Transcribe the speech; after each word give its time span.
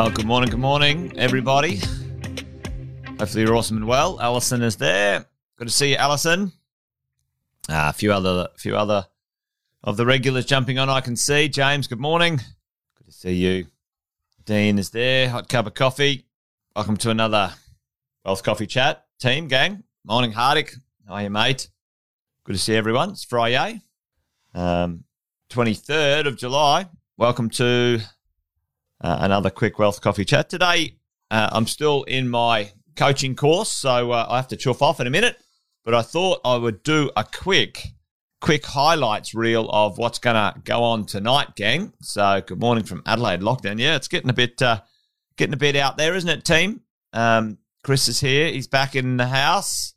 Well, 0.00 0.10
good 0.10 0.24
morning, 0.24 0.48
good 0.48 0.60
morning, 0.60 1.12
everybody. 1.18 1.78
Hopefully 3.18 3.42
you're 3.42 3.54
awesome 3.54 3.76
and 3.76 3.86
well. 3.86 4.18
Alison 4.18 4.62
is 4.62 4.76
there. 4.76 5.26
Good 5.56 5.68
to 5.68 5.74
see 5.74 5.90
you, 5.90 5.96
Alison. 5.96 6.52
Uh, 7.68 7.90
a 7.90 7.92
few 7.92 8.10
other, 8.10 8.48
few 8.56 8.78
other 8.78 9.08
of 9.84 9.98
the 9.98 10.06
regulars 10.06 10.46
jumping 10.46 10.78
on. 10.78 10.88
I 10.88 11.02
can 11.02 11.16
see 11.16 11.50
James. 11.50 11.86
Good 11.86 12.00
morning. 12.00 12.38
Good 12.96 13.08
to 13.08 13.12
see 13.12 13.34
you. 13.34 13.66
Dean 14.46 14.78
is 14.78 14.88
there. 14.88 15.28
Hot 15.28 15.50
cup 15.50 15.66
of 15.66 15.74
coffee. 15.74 16.24
Welcome 16.74 16.96
to 16.96 17.10
another 17.10 17.52
Wealth 18.24 18.42
Coffee 18.42 18.66
Chat 18.66 19.04
team 19.18 19.48
gang. 19.48 19.82
Morning, 20.06 20.32
Hardik. 20.32 20.76
How 21.06 21.16
are 21.16 21.24
you, 21.24 21.30
mate? 21.30 21.68
Good 22.44 22.54
to 22.54 22.58
see 22.58 22.74
everyone. 22.74 23.10
It's 23.10 23.24
Friday, 23.24 23.82
um, 24.54 25.04
23rd 25.50 26.26
of 26.26 26.38
July. 26.38 26.88
Welcome 27.18 27.50
to 27.50 28.00
uh, 29.00 29.18
another 29.20 29.50
quick 29.50 29.78
Wealth 29.78 30.00
Coffee 30.00 30.24
Chat. 30.24 30.48
Today, 30.48 30.96
uh, 31.30 31.48
I'm 31.52 31.66
still 31.66 32.02
in 32.04 32.28
my 32.28 32.72
coaching 32.96 33.34
course, 33.34 33.70
so 33.70 34.12
uh, 34.12 34.26
I 34.28 34.36
have 34.36 34.48
to 34.48 34.56
chuff 34.56 34.82
off 34.82 35.00
in 35.00 35.06
a 35.06 35.10
minute. 35.10 35.36
But 35.84 35.94
I 35.94 36.02
thought 36.02 36.40
I 36.44 36.56
would 36.56 36.82
do 36.82 37.10
a 37.16 37.24
quick, 37.24 37.88
quick 38.40 38.66
highlights 38.66 39.34
reel 39.34 39.68
of 39.70 39.96
what's 39.96 40.18
going 40.18 40.36
to 40.36 40.60
go 40.60 40.82
on 40.82 41.06
tonight, 41.06 41.56
gang. 41.56 41.94
So, 42.02 42.42
good 42.46 42.60
morning 42.60 42.84
from 42.84 43.02
Adelaide 43.06 43.40
lockdown. 43.40 43.78
Yeah, 43.78 43.96
it's 43.96 44.08
getting 44.08 44.28
a 44.28 44.34
bit, 44.34 44.60
uh, 44.60 44.80
getting 45.36 45.54
a 45.54 45.58
bit 45.58 45.76
out 45.76 45.96
there, 45.96 46.14
isn't 46.14 46.28
it, 46.28 46.44
team? 46.44 46.82
Um, 47.14 47.58
Chris 47.82 48.08
is 48.08 48.20
here. 48.20 48.52
He's 48.52 48.68
back 48.68 48.94
in 48.94 49.16
the 49.16 49.26
house. 49.26 49.94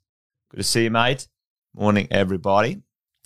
Good 0.52 0.58
to 0.58 0.64
see 0.64 0.84
you, 0.84 0.92
mate. 0.92 1.28
Morning, 1.76 2.08
everybody. 2.12 2.82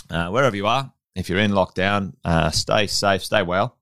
Uh, 0.09 0.29
wherever 0.29 0.55
you 0.55 0.65
are, 0.65 0.91
if 1.15 1.29
you're 1.29 1.39
in 1.39 1.51
lockdown, 1.51 2.13
uh, 2.23 2.49
stay 2.49 2.87
safe, 2.87 3.23
stay 3.23 3.43
well. 3.43 3.76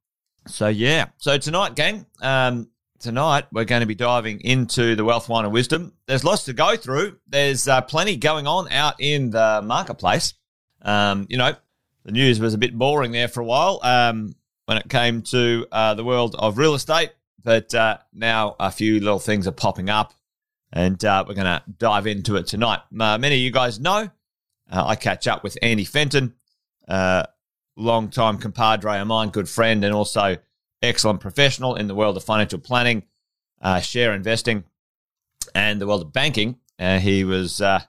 So 0.48 0.68
yeah, 0.68 1.08
so 1.18 1.40
tonight, 1.40 1.76
gang, 1.76 2.06
um, 2.22 2.70
tonight 3.00 3.46
we're 3.52 3.66
going 3.66 3.80
to 3.80 3.88
be 3.88 3.96
diving 3.96 4.42
into 4.42 4.96
the 4.96 5.04
wealth, 5.04 5.28
wine, 5.28 5.44
and 5.44 5.54
wisdom. 5.54 5.94
There's 6.06 6.24
lots 6.24 6.44
to 6.44 6.54
go 6.54 6.78
through. 6.78 7.18
There's 7.28 7.68
uh, 7.68 7.82
plenty 7.82 8.16
going 8.16 8.46
on 8.46 8.72
out 8.72 8.96
in 9.00 9.32
the 9.32 9.62
marketplace. 9.64 10.36
Um, 10.84 11.26
you 11.30 11.38
know, 11.38 11.56
the 12.04 12.12
news 12.12 12.40
was 12.40 12.54
a 12.54 12.60
bit 12.60 12.78
boring 12.78 13.12
there 13.12 13.28
for 13.28 13.40
a 13.40 13.46
while 13.46 13.80
um, 13.82 14.36
when 14.66 14.78
it 14.78 14.88
came 14.88 15.24
to 15.24 15.66
uh, 15.72 15.96
the 15.96 16.04
world 16.04 16.36
of 16.38 16.60
real 16.60 16.76
estate, 16.76 17.12
but 17.44 17.74
uh, 17.74 17.98
now 18.14 18.56
a 18.60 18.72
few 18.72 19.00
little 19.00 19.20
things 19.20 19.48
are 19.48 19.52
popping 19.52 19.90
up, 19.90 20.14
and 20.72 21.04
uh, 21.04 21.26
we're 21.28 21.34
going 21.34 21.46
to 21.46 21.64
dive 21.80 22.06
into 22.06 22.36
it 22.36 22.46
tonight. 22.46 22.82
Uh, 23.00 23.18
many 23.18 23.36
of 23.36 23.42
you 23.42 23.52
guys 23.52 23.80
know 23.80 24.12
uh, 24.72 24.86
I 24.86 24.96
catch 24.96 25.28
up 25.28 25.44
with 25.44 25.58
Andy 25.64 25.86
Fenton, 25.86 26.36
uh, 27.78 27.82
long-time 27.82 28.38
compadre 28.38 29.00
of 29.00 29.08
mine, 29.08 29.30
good 29.30 29.50
friend, 29.50 29.84
and 29.84 29.94
also 29.94 30.38
excellent 30.82 31.20
professional 31.20 31.76
in 31.76 31.88
the 31.88 31.96
world 31.96 32.18
of 32.18 32.24
financial 32.24 32.60
planning, 32.60 33.04
uh, 33.62 33.80
share 33.80 34.14
investing, 34.14 34.64
and 35.54 35.80
the 35.80 35.88
world 35.88 36.02
of 36.02 36.14
banking. 36.14 36.58
Uh, 36.80 37.00
he 37.00 37.24
was 37.24 37.62
uh, 37.62 37.80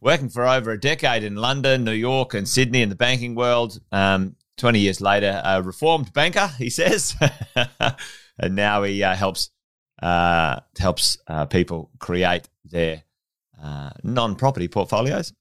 working 0.00 0.28
for 0.28 0.46
over 0.46 0.72
a 0.72 0.80
decade 0.80 1.22
in 1.22 1.36
London, 1.36 1.84
New 1.84 1.92
York, 1.92 2.34
and 2.34 2.48
Sydney 2.48 2.82
in 2.82 2.88
the 2.88 2.96
banking 2.96 3.34
world. 3.34 3.80
Um, 3.92 4.36
20 4.56 4.78
years 4.80 5.00
later, 5.00 5.42
a 5.44 5.62
reformed 5.62 6.12
banker, 6.12 6.48
he 6.58 6.70
says. 6.70 7.14
and 8.38 8.54
now 8.54 8.82
he 8.82 9.02
uh, 9.02 9.14
helps 9.14 9.50
uh, 10.02 10.60
helps 10.78 11.18
uh, 11.26 11.46
people 11.46 11.90
create 11.98 12.48
their 12.64 13.02
non-property 14.02 14.68
portfolios 14.68 15.30
uh, 15.30 15.34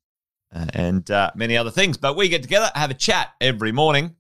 and 0.52 1.10
uh, 1.12 1.32
many 1.36 1.58
other 1.58 1.72
things. 1.72 1.98
But 1.98 2.16
we 2.16 2.30
get 2.30 2.44
together, 2.44 2.72
have 2.76 2.92
a 2.92 2.96
chat 2.96 3.34
every 3.42 3.72
morning 3.72 4.16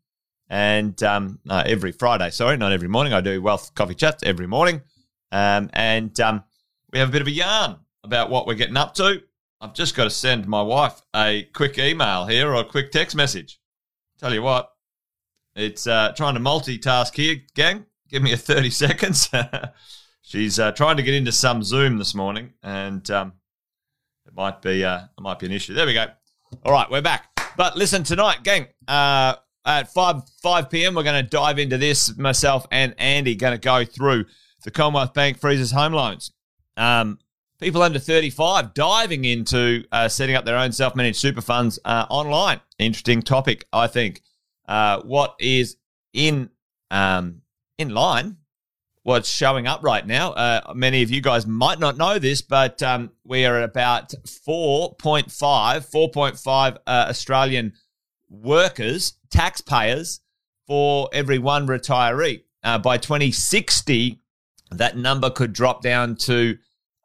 and 0.50 1.02
um, 1.04 1.40
uh, 1.50 1.64
every 1.66 1.92
Friday. 1.92 2.30
Sorry, 2.30 2.58
not 2.58 2.72
every 2.72 2.88
morning. 2.88 3.14
I 3.14 3.22
do 3.22 3.42
wealth 3.42 3.74
coffee 3.76 3.96
chats 3.96 4.24
every 4.24 4.48
morning. 4.48 4.82
Um, 5.32 5.70
and 5.74 6.18
um, 6.20 6.44
we 6.92 7.00
have 7.00 7.10
a 7.10 7.12
bit 7.12 7.22
of 7.22 7.28
a 7.28 7.32
yarn 7.32 7.78
about 8.04 8.30
what 8.30 8.48
we're 8.48 8.56
getting 8.56 8.78
up 8.78 8.94
to. 8.96 9.22
I've 9.62 9.74
just 9.74 9.96
got 9.96 10.04
to 10.04 10.10
send 10.10 10.48
my 10.48 10.62
wife 10.62 11.02
a 11.16 11.44
quick 11.54 11.78
email 11.80 12.26
here 12.26 12.52
or 12.52 12.62
a 12.62 12.66
quick 12.66 12.92
text 12.92 13.16
message. 13.16 13.60
Tell 14.20 14.34
you 14.34 14.42
what, 14.42 14.70
it's 15.56 15.88
uh, 15.88 16.14
trying 16.16 16.36
to 16.36 16.40
multitask 16.40 17.16
here, 17.16 17.38
gang. 17.56 17.86
Give 18.10 18.22
me 18.22 18.34
a 18.34 18.38
30 18.38 18.70
seconds. 18.72 19.30
She's 20.22 20.60
uh, 20.60 20.72
trying 20.72 20.98
to 20.98 21.04
get 21.04 21.14
into 21.14 21.32
some 21.32 21.64
Zoom 21.64 21.98
this 21.98 22.16
morning, 22.16 22.54
and 22.64 23.10
um, 23.12 23.34
might 24.36 24.62
be 24.62 24.84
uh, 24.84 25.02
might 25.20 25.40
be 25.40 25.46
an 25.46 25.52
issue. 25.52 25.74
There 25.74 25.86
we 25.86 25.94
go. 25.94 26.08
All 26.64 26.72
right, 26.72 26.90
we're 26.90 27.02
back. 27.02 27.30
But 27.58 27.78
listen, 27.78 28.04
tonight, 28.04 28.44
gang, 28.44 28.68
uh, 28.88 29.36
at 29.66 29.92
5, 29.92 30.24
5 30.42 30.70
p.m., 30.70 30.96
we're 30.96 31.04
going 31.04 31.24
to 31.24 31.30
dive 31.30 31.58
into 31.58 31.78
this. 31.78 32.16
Myself 32.18 32.68
and 32.72 32.94
Andy 32.98 33.36
going 33.36 33.54
to 33.54 33.60
go 33.60 33.86
through 33.86 34.26
the 34.64 34.72
Commonwealth 34.72 35.14
Bank 35.14 35.40
freezes 35.40 35.72
home 35.72 35.94
loans. 35.94 36.32
Um, 36.78 37.20
people 37.60 37.82
under 37.82 38.00
35 38.00 38.74
diving 38.74 39.26
into 39.26 39.86
uh, 39.92 40.08
setting 40.08 40.36
up 40.36 40.46
their 40.46 40.58
own 40.58 40.72
self 40.72 40.96
managed 40.96 41.20
super 41.20 41.42
funds 41.42 41.80
uh, 41.86 42.06
online. 42.10 42.60
Interesting 42.78 43.22
topic, 43.22 43.66
I 43.72 43.88
think. 43.88 44.22
Uh, 44.68 45.02
what 45.02 45.36
is 45.40 45.78
in 46.14 46.50
um, 46.92 47.42
in 47.78 47.90
line 47.90 48.38
what's 49.06 49.30
showing 49.30 49.68
up 49.68 49.84
right 49.84 50.08
now. 50.08 50.32
Uh, 50.32 50.74
many 50.74 51.04
of 51.04 51.12
you 51.12 51.22
guys 51.22 51.46
might 51.46 51.78
not 51.78 51.96
know 51.96 52.18
this, 52.18 52.42
but 52.42 52.82
um, 52.82 53.12
we 53.24 53.46
are 53.46 53.60
at 53.60 53.64
about 53.64 54.10
4.5, 54.10 55.28
4.5 55.30 56.76
uh, 56.76 56.80
Australian 56.88 57.74
workers, 58.32 59.14
taxpayers, 59.30 60.22
for 60.66 61.08
every 61.14 61.38
one 61.38 61.68
retiree. 61.68 62.42
Uh, 62.64 62.80
by 62.80 62.98
2060, 62.98 64.20
that 64.72 64.98
number 64.98 65.30
could 65.30 65.54
drop 65.54 65.84
down 65.84 66.16
to 66.16 66.58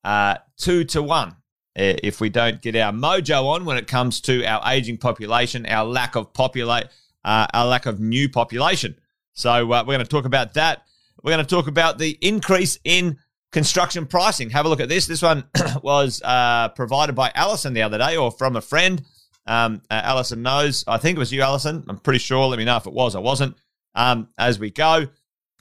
uh, 0.02 0.36
two 0.56 0.84
to 0.84 1.02
one 1.02 1.36
if 1.76 2.18
we 2.18 2.30
don't 2.30 2.62
get 2.62 2.76
our 2.76 2.92
mojo 2.92 3.44
on 3.44 3.66
when 3.66 3.76
it 3.76 3.86
comes 3.86 4.22
to 4.22 4.42
our 4.46 4.62
aging 4.72 4.96
population, 4.96 5.66
our 5.66 5.84
lack 5.84 6.16
of 6.16 6.32
populate, 6.32 6.86
uh, 7.26 7.46
our 7.52 7.66
lack 7.66 7.84
of 7.84 8.00
new 8.00 8.26
population. 8.26 8.96
So 9.34 9.50
uh, 9.50 9.84
we're 9.86 9.96
going 9.96 9.98
to 9.98 10.06
talk 10.06 10.24
about 10.24 10.54
that. 10.54 10.86
We're 11.22 11.32
going 11.32 11.44
to 11.44 11.54
talk 11.54 11.66
about 11.66 11.98
the 11.98 12.16
increase 12.20 12.78
in 12.84 13.18
construction 13.52 14.06
pricing. 14.06 14.50
Have 14.50 14.66
a 14.66 14.68
look 14.68 14.80
at 14.80 14.88
this. 14.88 15.06
This 15.06 15.22
one 15.22 15.44
was 15.82 16.22
uh, 16.22 16.68
provided 16.70 17.14
by 17.14 17.32
Allison 17.34 17.74
the 17.74 17.82
other 17.82 17.98
day 17.98 18.16
or 18.16 18.30
from 18.30 18.56
a 18.56 18.60
friend. 18.60 19.02
Um, 19.46 19.82
uh, 19.90 20.00
Allison 20.04 20.42
knows. 20.42 20.84
I 20.86 20.98
think 20.98 21.16
it 21.16 21.18
was 21.18 21.32
you, 21.32 21.42
Allison. 21.42 21.84
I'm 21.88 21.98
pretty 21.98 22.20
sure. 22.20 22.46
Let 22.46 22.58
me 22.58 22.64
know 22.64 22.76
if 22.76 22.86
it 22.86 22.92
was. 22.92 23.16
I 23.16 23.20
wasn't. 23.20 23.56
Um, 23.94 24.28
as 24.38 24.58
we 24.58 24.70
go. 24.70 25.06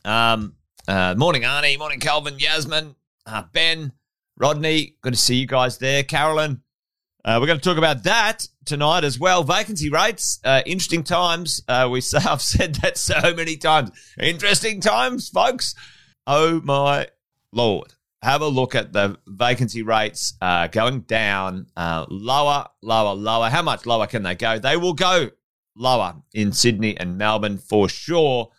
Um, 0.06 0.56
uh, 0.88 1.16
morning, 1.18 1.44
Arnie. 1.44 1.78
Morning, 1.78 2.00
Calvin, 2.00 2.40
Yasmin, 2.40 2.96
uh, 3.26 3.44
Ben, 3.52 3.92
Rodney. 4.38 4.96
Good 5.02 5.14
to 5.14 5.20
see 5.20 5.36
you 5.36 5.48
guys 5.48 5.78
there. 5.78 6.04
Carolyn. 6.04 6.62
Uh, 7.26 7.38
we're 7.40 7.48
going 7.48 7.60
to 7.60 7.64
talk 7.64 7.78
about 7.78 8.04
that 8.04 8.48
tonight 8.64 9.04
as 9.04 9.20
well. 9.20 9.44
Vacancy 9.44 9.90
rates, 9.90 10.40
uh, 10.46 10.62
interesting 10.66 11.04
times. 11.04 11.62
Uh, 11.68 11.90
we 11.92 12.00
say, 12.02 12.20
I've 12.20 12.42
said 12.42 12.76
that 12.76 12.98
so 12.98 13.34
many 13.36 13.58
times. 13.58 13.92
Interesting 14.20 14.80
times, 14.80 15.28
folks. 15.30 15.76
Oh 16.26 16.62
my 16.62 17.08
lord! 17.52 17.94
Have 18.22 18.42
a 18.42 18.48
look 18.48 18.74
at 18.76 18.94
the 18.94 19.18
vacancy 19.28 19.82
rates 19.82 20.34
uh, 20.42 20.68
going 20.68 21.02
down, 21.02 21.68
uh, 21.76 22.06
lower, 22.10 22.68
lower, 22.82 23.16
lower. 23.16 23.50
How 23.50 23.64
much 23.64 23.86
lower 23.86 24.08
can 24.08 24.24
they 24.24 24.36
go? 24.36 24.60
They 24.60 24.78
will 24.78 24.94
go 24.94 25.30
lower 25.76 26.16
in 26.34 26.54
Sydney 26.54 26.98
and 26.98 27.18
Melbourne 27.18 27.58
for 27.58 27.90
sure. 27.90 28.50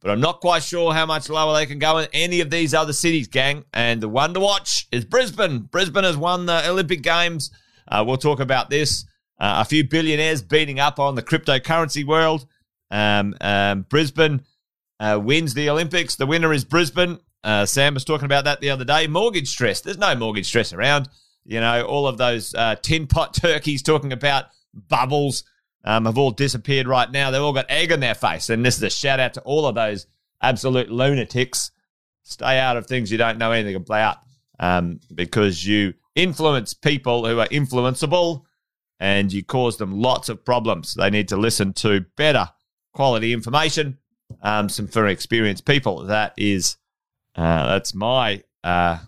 But 0.00 0.10
I'm 0.10 0.20
not 0.20 0.40
quite 0.40 0.62
sure 0.62 0.94
how 0.94 1.04
much 1.04 1.28
lower 1.28 1.54
they 1.54 1.66
can 1.66 1.78
go 1.78 1.98
in 1.98 2.08
any 2.14 2.40
of 2.40 2.48
these 2.50 2.72
other 2.72 2.94
cities, 2.94 3.28
gang. 3.28 3.64
And 3.74 4.00
the 4.00 4.08
one 4.08 4.32
to 4.32 4.40
watch 4.40 4.88
is 4.90 5.04
Brisbane. 5.04 5.58
Brisbane 5.60 6.04
has 6.04 6.16
won 6.16 6.46
the 6.46 6.66
Olympic 6.68 7.02
Games. 7.02 7.50
Uh, 7.90 8.04
we'll 8.06 8.16
talk 8.16 8.40
about 8.40 8.70
this. 8.70 9.04
Uh, 9.38 9.60
a 9.60 9.64
few 9.64 9.86
billionaires 9.86 10.42
beating 10.42 10.78
up 10.78 10.98
on 10.98 11.14
the 11.14 11.22
cryptocurrency 11.22 12.04
world. 12.04 12.46
Um, 12.90 13.34
um, 13.40 13.82
Brisbane 13.88 14.42
uh, 14.98 15.18
wins 15.22 15.54
the 15.54 15.70
Olympics. 15.70 16.16
The 16.16 16.26
winner 16.26 16.52
is 16.52 16.64
Brisbane. 16.64 17.18
Uh, 17.42 17.64
Sam 17.64 17.94
was 17.94 18.04
talking 18.04 18.26
about 18.26 18.44
that 18.44 18.60
the 18.60 18.70
other 18.70 18.84
day. 18.84 19.06
Mortgage 19.06 19.48
stress. 19.48 19.80
There's 19.80 19.98
no 19.98 20.14
mortgage 20.14 20.46
stress 20.46 20.72
around. 20.72 21.08
You 21.44 21.60
know, 21.60 21.84
all 21.86 22.06
of 22.06 22.18
those 22.18 22.54
uh, 22.54 22.76
tin 22.76 23.06
pot 23.06 23.34
turkeys 23.40 23.82
talking 23.82 24.12
about 24.12 24.46
bubbles 24.74 25.44
um, 25.84 26.04
have 26.04 26.18
all 26.18 26.30
disappeared 26.30 26.86
right 26.86 27.10
now. 27.10 27.30
They've 27.30 27.40
all 27.40 27.54
got 27.54 27.70
egg 27.70 27.92
on 27.92 28.00
their 28.00 28.14
face. 28.14 28.50
And 28.50 28.64
this 28.64 28.76
is 28.76 28.82
a 28.82 28.90
shout 28.90 29.20
out 29.20 29.34
to 29.34 29.40
all 29.40 29.66
of 29.66 29.74
those 29.74 30.06
absolute 30.42 30.90
lunatics. 30.90 31.70
Stay 32.22 32.58
out 32.58 32.76
of 32.76 32.86
things 32.86 33.10
you 33.10 33.18
don't 33.18 33.38
know 33.38 33.52
anything 33.52 33.76
about 33.76 34.18
um, 34.58 35.00
because 35.14 35.66
you 35.66 35.94
influence 36.22 36.74
people 36.74 37.26
who 37.26 37.40
are 37.40 37.48
influenceable 37.48 38.42
and 38.98 39.32
you 39.32 39.42
cause 39.42 39.78
them 39.78 40.00
lots 40.00 40.28
of 40.28 40.44
problems. 40.44 40.94
They 40.94 41.10
need 41.10 41.28
to 41.28 41.36
listen 41.36 41.72
to 41.74 42.04
better 42.16 42.50
quality 42.92 43.32
information, 43.32 43.98
um, 44.42 44.68
some 44.68 44.86
very 44.86 45.12
experienced 45.12 45.64
people. 45.64 46.04
That 46.04 46.34
is, 46.36 46.76
uh, 47.34 47.66
that's 47.66 47.94
my, 47.94 48.42
uh, 48.62 48.98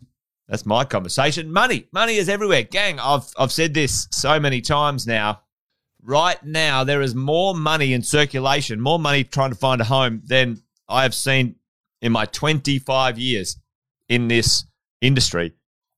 that's 0.49 0.67
my 0.67 0.85
conversation. 0.85 1.53
Money, 1.53 1.87
money 1.93 2.17
is 2.17 2.29
everywhere, 2.29 2.62
gang. 2.62 2.99
I've 3.00 3.32
I've 3.38 3.53
said 3.53 3.75
this 3.75 4.09
so 4.11 4.41
many 4.41 4.61
times 4.61 5.06
now. 5.06 5.43
Right 6.03 6.43
now, 6.44 6.82
there 6.85 7.00
is 7.00 7.14
more 7.14 7.55
money 7.55 7.93
in 7.93 8.03
circulation, 8.03 8.81
more 8.81 8.99
money 8.99 9.25
trying 9.25 9.50
to 9.50 9.56
find 9.56 9.81
a 9.81 9.85
home 9.85 10.20
than 10.26 10.62
I 10.88 11.05
have 11.05 11.14
seen 11.14 11.56
in 12.00 12.12
my 12.12 12.26
25 12.26 13.19
years 13.19 13.56
in 14.09 14.29
this 14.29 14.64
industry. 15.00 15.53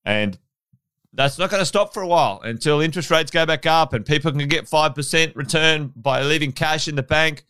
And 0.05 0.39
that's 1.15 1.39
not 1.39 1.51
going 1.51 1.61
to 1.61 1.67
stop 1.67 1.95
for 1.95 2.03
a 2.03 2.07
while 2.07 2.41
until 2.43 2.81
interest 2.81 3.11
rates 3.11 3.31
go 3.31 3.47
back 3.47 3.67
up 3.67 3.93
and 3.93 4.05
people 4.05 4.33
can 4.33 4.47
get 4.49 4.65
5% 4.65 5.37
return 5.37 5.93
by 5.95 6.23
leaving 6.23 6.53
cash 6.53 6.89
in 6.89 6.97
the 6.97 7.03
bank. 7.03 7.45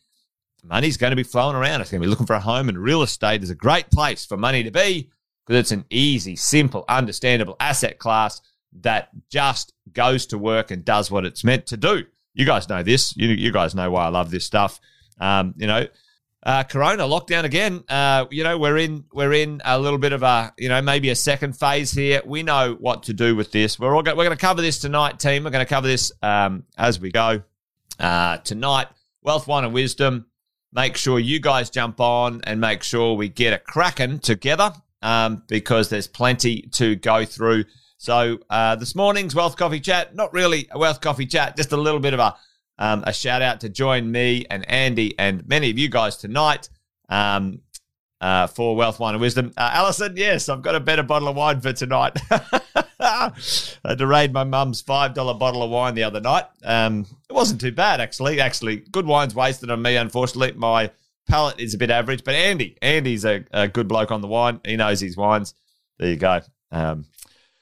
Money's 0.62 0.96
going 0.96 1.10
to 1.10 1.16
be 1.16 1.22
flowing 1.22 1.56
around. 1.56 1.80
It's 1.80 1.90
going 1.90 2.00
to 2.00 2.06
be 2.06 2.10
looking 2.10 2.26
for 2.26 2.34
a 2.34 2.40
home, 2.40 2.68
and 2.68 2.78
real 2.78 3.02
estate 3.02 3.42
is 3.42 3.50
a 3.50 3.54
great 3.54 3.90
place 3.90 4.24
for 4.24 4.36
money 4.36 4.62
to 4.62 4.70
be 4.70 5.10
because 5.46 5.60
it's 5.60 5.72
an 5.72 5.84
easy, 5.90 6.36
simple, 6.36 6.84
understandable 6.88 7.56
asset 7.60 7.98
class 7.98 8.40
that 8.80 9.10
just 9.30 9.74
goes 9.92 10.26
to 10.26 10.38
work 10.38 10.70
and 10.70 10.84
does 10.84 11.10
what 11.10 11.26
it's 11.26 11.44
meant 11.44 11.66
to 11.66 11.76
do. 11.76 12.04
You 12.32 12.46
guys 12.46 12.68
know 12.68 12.82
this. 12.82 13.16
You, 13.16 13.28
you 13.28 13.52
guys 13.52 13.74
know 13.74 13.90
why 13.90 14.06
I 14.06 14.08
love 14.08 14.30
this 14.30 14.44
stuff. 14.44 14.80
Um, 15.20 15.54
you 15.56 15.66
know, 15.66 15.86
uh, 16.44 16.62
Corona 16.64 17.04
lockdown 17.04 17.44
again. 17.44 17.82
Uh, 17.88 18.26
you 18.30 18.44
know, 18.44 18.58
we're 18.58 18.76
in 18.76 19.04
we're 19.12 19.32
in 19.32 19.62
a 19.64 19.78
little 19.78 19.98
bit 19.98 20.12
of 20.12 20.22
a 20.22 20.52
you 20.58 20.68
know 20.68 20.82
maybe 20.82 21.10
a 21.10 21.14
second 21.14 21.54
phase 21.56 21.90
here. 21.92 22.20
We 22.24 22.42
know 22.42 22.76
what 22.78 23.04
to 23.04 23.14
do 23.14 23.34
with 23.34 23.50
this. 23.50 23.78
We're 23.78 23.94
all 23.94 24.02
go- 24.02 24.14
we're 24.14 24.24
going 24.24 24.36
to 24.36 24.40
cover 24.40 24.60
this 24.60 24.78
tonight, 24.78 25.18
team. 25.18 25.44
We're 25.44 25.50
going 25.50 25.64
to 25.64 25.68
cover 25.68 25.86
this 25.86 26.12
um, 26.22 26.64
as 26.76 27.00
we 27.00 27.10
go 27.10 27.42
uh, 27.98 28.38
tonight. 28.38 28.88
Wealth, 29.22 29.46
wine, 29.46 29.64
and 29.64 29.72
wisdom. 29.72 30.26
Make 30.72 30.96
sure 30.96 31.18
you 31.18 31.40
guys 31.40 31.70
jump 31.70 32.00
on 32.00 32.42
and 32.44 32.60
make 32.60 32.82
sure 32.82 33.14
we 33.14 33.28
get 33.28 33.52
a 33.52 33.58
cracking 33.58 34.18
together 34.18 34.72
um, 35.02 35.44
because 35.46 35.88
there's 35.88 36.08
plenty 36.08 36.62
to 36.72 36.96
go 36.96 37.24
through. 37.24 37.64
So 37.96 38.38
uh, 38.50 38.74
this 38.74 38.94
morning's 38.94 39.34
wealth 39.34 39.56
coffee 39.56 39.80
chat, 39.80 40.14
not 40.14 40.32
really 40.34 40.68
a 40.72 40.78
wealth 40.78 41.00
coffee 41.00 41.26
chat, 41.26 41.56
just 41.56 41.72
a 41.72 41.76
little 41.76 42.00
bit 42.00 42.12
of 42.12 42.20
a 42.20 42.36
um, 42.78 43.04
a 43.06 43.12
shout 43.12 43.42
out 43.42 43.60
to 43.60 43.68
join 43.68 44.10
me 44.10 44.46
and 44.50 44.68
Andy 44.68 45.18
and 45.18 45.46
many 45.46 45.70
of 45.70 45.78
you 45.78 45.88
guys 45.88 46.16
tonight 46.16 46.68
um, 47.08 47.60
uh, 48.20 48.46
for 48.46 48.74
Wealth, 48.74 48.98
Wine, 48.98 49.14
and 49.14 49.20
Wisdom. 49.20 49.52
Uh, 49.56 49.70
Alison, 49.72 50.16
yes, 50.16 50.48
I've 50.48 50.62
got 50.62 50.74
a 50.74 50.80
better 50.80 51.02
bottle 51.02 51.28
of 51.28 51.36
wine 51.36 51.60
for 51.60 51.72
tonight. 51.72 52.18
I 53.00 53.32
had 53.84 53.98
to 53.98 54.06
raid 54.06 54.32
my 54.32 54.44
mum's 54.44 54.82
$5 54.82 55.38
bottle 55.38 55.62
of 55.62 55.70
wine 55.70 55.94
the 55.94 56.04
other 56.04 56.20
night. 56.20 56.44
Um, 56.64 57.06
it 57.28 57.32
wasn't 57.32 57.60
too 57.60 57.72
bad, 57.72 58.00
actually. 58.00 58.40
Actually, 58.40 58.76
good 58.76 59.06
wine's 59.06 59.34
wasted 59.34 59.70
on 59.70 59.82
me, 59.82 59.96
unfortunately. 59.96 60.52
My 60.58 60.90
palate 61.28 61.60
is 61.60 61.74
a 61.74 61.78
bit 61.78 61.90
average, 61.90 62.24
but 62.24 62.34
Andy, 62.34 62.78
Andy's 62.80 63.24
a, 63.24 63.44
a 63.52 63.68
good 63.68 63.88
bloke 63.88 64.10
on 64.10 64.20
the 64.20 64.28
wine. 64.28 64.60
He 64.64 64.76
knows 64.76 65.00
his 65.00 65.16
wines. 65.16 65.54
There 65.98 66.08
you 66.08 66.16
go. 66.16 66.40
Um, 66.72 67.06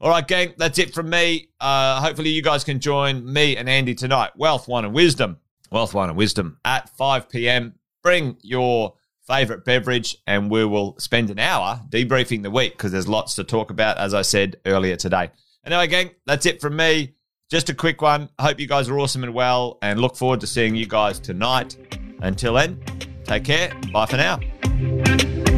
all 0.03 0.11
right, 0.11 0.27
gang, 0.27 0.53
that's 0.57 0.81
it 0.81 0.93
from 0.93 1.09
me. 1.09 1.49
Uh, 1.61 2.01
hopefully, 2.01 2.31
you 2.31 2.43
guys 2.43 2.65
can 2.65 2.81
join 2.81 3.33
me 3.33 3.57
and 3.57 3.69
Andy 3.69 3.95
tonight. 3.95 4.33
Wealth, 4.37 4.67
Wine, 4.67 4.85
and 4.85 4.93
Wisdom. 4.93 5.39
Wealth, 5.71 5.95
Wine, 5.95 6.09
and 6.09 6.19
Wisdom 6.19 6.59
at 6.65 6.89
5 6.97 7.29
p.m. 7.29 7.75
Bring 8.03 8.37
your 8.43 8.95
favorite 9.29 9.65
beverage, 9.65 10.17
and 10.27 10.51
we 10.51 10.65
will 10.65 10.99
spend 10.99 11.31
an 11.31 11.39
hour 11.39 11.81
debriefing 11.89 12.43
the 12.43 12.51
week 12.51 12.73
because 12.73 12.91
there's 12.91 13.07
lots 13.07 13.37
to 13.37 13.45
talk 13.45 13.71
about, 13.71 13.97
as 13.97 14.13
I 14.13 14.23
said 14.23 14.57
earlier 14.67 14.97
today. 14.97 15.31
Anyway, 15.65 15.87
gang, 15.87 16.11
that's 16.27 16.47
it 16.47 16.61
from 16.61 16.75
me. 16.75 17.15
Just 17.49 17.69
a 17.69 17.75
quick 17.75 18.03
one. 18.03 18.29
Hope 18.41 18.59
you 18.59 18.67
guys 18.67 18.89
are 18.89 18.99
awesome 18.99 19.23
and 19.23 19.33
well, 19.33 19.79
and 19.83 20.01
look 20.01 20.17
forward 20.17 20.41
to 20.41 20.49
seeing 20.49 20.75
you 20.75 20.87
guys 20.87 21.21
tonight. 21.21 21.77
Until 22.23 22.55
then, 22.55 22.83
take 23.23 23.45
care. 23.45 23.73
Bye 23.93 24.07
for 24.07 24.17
now. 24.17 25.52